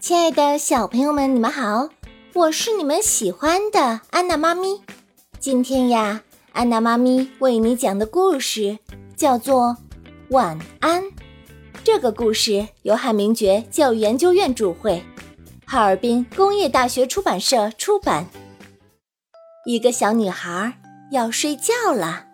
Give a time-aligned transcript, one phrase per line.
[0.00, 1.88] 亲爱的小朋友们，你们好，
[2.32, 4.80] 我是你们喜欢的安娜妈咪。
[5.40, 8.78] 今天呀，安娜妈咪为你讲的故事
[9.16, 9.76] 叫做
[10.30, 11.02] 《晚安》。
[11.82, 15.02] 这个故事由汉明觉教育研究院主绘，
[15.66, 18.26] 哈尔滨工业大学出版社出版。
[19.66, 20.78] 一个小女孩
[21.10, 22.26] 要睡觉了，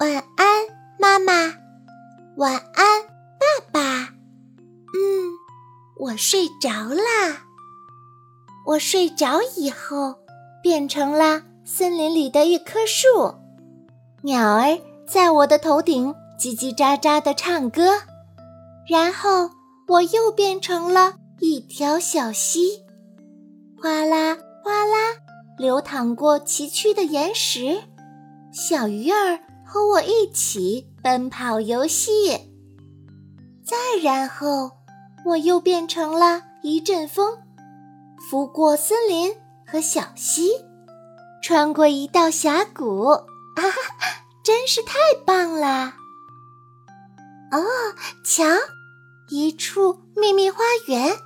[0.00, 0.64] 晚安，
[0.98, 1.54] 妈妈。
[2.38, 2.58] 晚
[6.02, 7.44] 我睡着啦。
[8.66, 10.16] 我睡着以后，
[10.60, 13.36] 变成了森林里的一棵树。
[14.22, 18.00] 鸟儿在我的头顶叽叽喳喳地唱歌。
[18.88, 19.48] 然后
[19.86, 22.82] 我又变成了一条小溪，
[23.80, 24.96] 哗啦哗啦
[25.56, 27.80] 流淌过崎岖的岩石。
[28.52, 30.88] 小鱼儿和我一起。
[31.02, 32.30] 奔跑游戏，
[33.64, 34.70] 再然后，
[35.24, 37.38] 我又变成了一阵风，
[38.28, 39.34] 拂过森林
[39.66, 40.50] 和小溪，
[41.42, 43.62] 穿过一道峡谷，啊，
[44.42, 45.94] 真是太棒了！
[47.52, 47.62] 哦，
[48.24, 48.44] 瞧，
[49.28, 51.16] 一处秘密花园，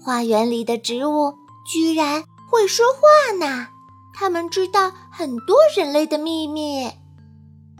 [0.00, 3.68] 花园里的植物居然会说话呢，
[4.12, 6.90] 它们知道很多人类的秘密。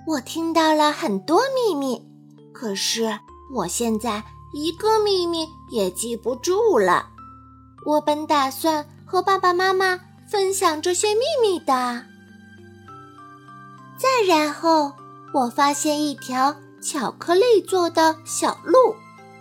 [0.07, 2.03] 我听到了很多秘密，
[2.53, 3.19] 可是
[3.55, 4.23] 我现在
[4.53, 7.07] 一个秘密也记不住了。
[7.85, 9.99] 我本打算和爸爸妈妈
[10.31, 12.05] 分享这些秘密的。
[13.99, 14.93] 再然后，
[15.33, 18.95] 我发现一条巧克力做的小路，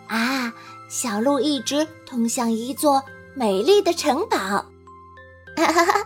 [0.07, 0.53] 啊，
[0.89, 3.03] 小路一直通向一座
[3.35, 4.37] 美丽的城堡。
[5.57, 6.05] 哈哈哈，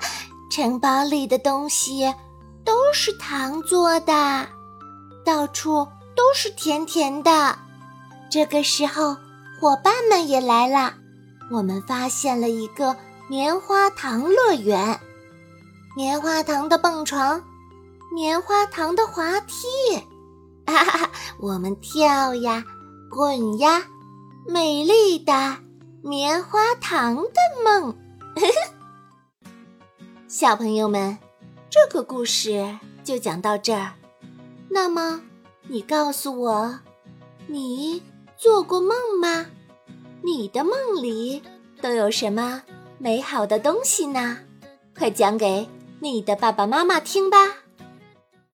[0.50, 2.14] 城堡里的东西。
[2.66, 4.48] 都是糖做的，
[5.24, 7.60] 到处都是甜甜的。
[8.30, 9.16] 这个时候，
[9.60, 10.94] 伙伴们也来了。
[11.52, 12.96] 我们发现了一个
[13.30, 15.00] 棉花糖乐园，
[15.96, 17.44] 棉花糖的蹦床，
[18.14, 19.68] 棉花糖的滑梯，
[20.66, 21.10] 哈哈，
[21.40, 22.66] 我们跳呀，
[23.10, 23.86] 滚呀，
[24.48, 25.58] 美丽的
[26.02, 27.98] 棉花糖的梦。
[30.28, 31.18] 小朋友们。
[31.68, 33.96] 这个故事就讲到这儿。
[34.70, 35.20] 那么，
[35.68, 36.80] 你告诉我，
[37.48, 38.02] 你
[38.38, 39.46] 做过梦吗？
[40.24, 41.42] 你的梦里
[41.82, 42.64] 都有什么
[42.98, 44.40] 美好的东西呢？
[44.98, 45.68] 快讲给
[46.00, 47.38] 你的爸爸妈妈听吧。